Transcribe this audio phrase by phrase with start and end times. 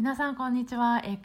[0.00, 1.02] 皆さんこんにちは。
[1.04, 1.18] え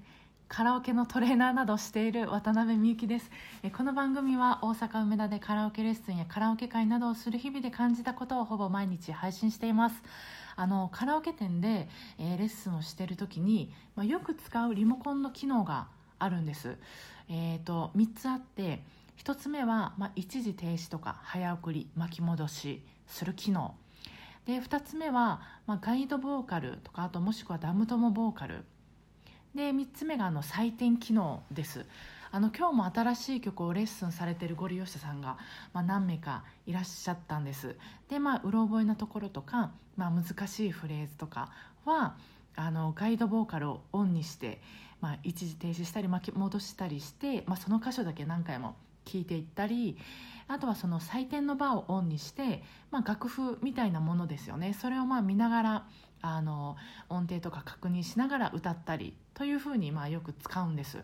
[0.49, 3.31] カラオケのトレーナーなどしている渡辺美幸です。
[3.63, 10.03] えこの番組は大阪梅田でカラオケレッスンやカラオケ会などをする日々で感じたことをほぼ毎日配信しています。
[10.57, 11.87] あのカラオケ店で、
[12.19, 15.87] えーレッスンをしている時に、まあ、よく使うリモコンの機能が
[16.19, 16.75] あるんです、
[17.29, 18.83] えー、と3つあって
[19.23, 23.73] 1つ目は、まあ、一時停止とか早送り巻き戻しする機能
[24.45, 28.63] で2つ目は、まあ、ガイドボーカルとかあともしくはダムトモボーカル。
[29.55, 31.85] で3つ目があの採点機能です。
[32.31, 35.37] あの今日も新しい曲をレッスンされてるご利用者さんが、
[35.71, 37.77] まあ、何名かいらっしゃったんです。
[38.09, 41.51] でまあうろ覚えなところとか、まあ、難しいフレーズとか
[41.85, 42.17] は
[42.55, 44.61] あのガイドボーカルをオンにして、
[45.01, 49.97] まあ、一時停止したり巻き戻したりして、まあ、その箇所だけ何回も聞いていったり
[50.47, 54.73] あとはその採点のバーをオンにして、まあ、楽譜みたいなものですよね。
[54.73, 55.87] それをまあ見ながら
[56.21, 56.75] あの
[57.09, 61.03] 音程とか確認しながら歌ったりというふうにまあよく使うんです。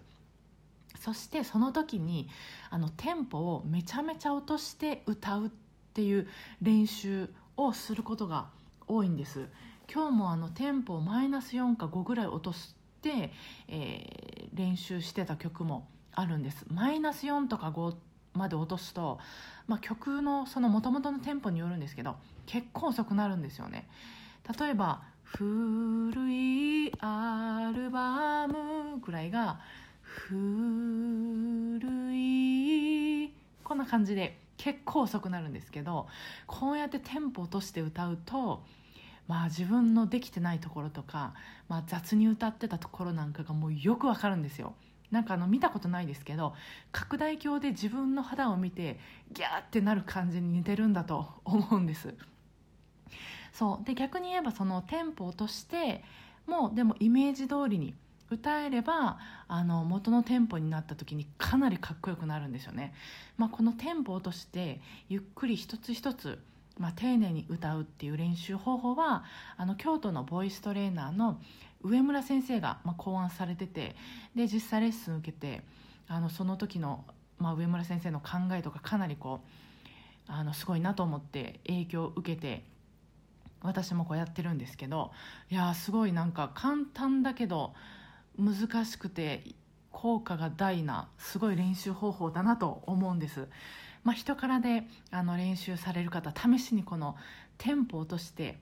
[1.00, 2.30] そしてその時に
[2.70, 5.50] あのテンポをめちゃめちゃ落として歌うっ
[5.94, 6.28] ていう
[6.62, 8.50] 練習をすることが
[8.88, 9.48] 多いんです。
[9.92, 13.32] 今日もあのテンポをマイナス4か5ぐらい落として、
[13.68, 16.66] えー練習してた曲もあるんです。
[16.70, 17.96] マイナス4とか5
[18.34, 19.20] まで落とすと、
[19.68, 23.88] まあ、曲のその元々のテンポによるんですけど結構遅くなるんですよね。
[24.60, 29.60] 例えば「古いアルバム」ぐらいが
[30.04, 30.36] 「古
[32.14, 36.08] い」こんな感じで結構遅くなるんですけど
[36.48, 38.64] こうやってテンポ落として歌うと
[39.28, 41.34] まあ自分のできてないところとか、
[41.70, 44.74] まあ、雑に歌ってたところなんかがもうよくわかるんですよ。
[45.12, 46.54] なんかあの見たことないですけど
[46.92, 48.98] 拡大鏡で自分の肌を見て
[49.32, 52.16] ギャーってなる感じに似てるんだと 思うんです。
[53.52, 53.86] そう。
[53.86, 56.04] で逆に言えばそのテンポ落として
[56.48, 57.94] もうでもイメージ通りに
[58.32, 62.94] 歌えればあの元のテンポになった時にかなりかっこよくなるんですよね、
[63.38, 64.80] まあ、このテンポを落として
[65.10, 66.40] ゆっくり一つ一つ、
[66.80, 69.26] まあ、丁寧に歌うっていう練習方法は
[69.58, 71.42] あの京都のボイストレーナーの
[71.84, 73.96] 上村先生が、まあ、考案されてて
[74.36, 75.62] で実際レッスン受けて
[76.08, 77.06] あのその時の、
[77.40, 79.48] まあ、上村先生の考えとかかなりこう
[80.28, 82.64] あのすごいなと思って影響を受けて
[83.62, 85.12] 私もこうやってるんですけど
[85.50, 87.74] いやすごいなんか簡単だけど
[88.38, 89.44] 難しくて
[89.92, 93.48] 効果が大なすごい練習方法だなと思うんです、
[94.04, 97.16] まあ、人からであの練習される方試しにこの
[97.58, 98.58] テンポを落として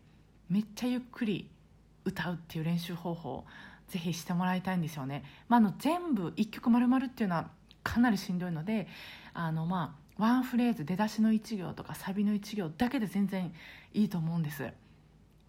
[0.50, 1.50] めっちゃゆっくり
[2.06, 3.46] 歌うっていう練習方法
[3.88, 7.50] ぜひしてもらいたいんですよね、まあ、あの全部1曲丸々っていうのは
[7.84, 8.88] かなりしんどいので
[9.34, 13.54] あのまあワンフレーズ出だしの1行とかサビの1行だけで全然
[13.94, 14.70] いいと思うんです。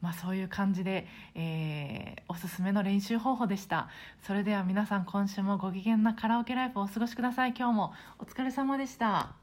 [0.00, 3.89] まあ、そういう感じで、えーおすすめの練習方法でした。
[4.22, 7.55] それでは皆さん今週もご機嫌なカラオケライフをお過ごしください。
[7.59, 9.40] 今日もお疲れ様でした。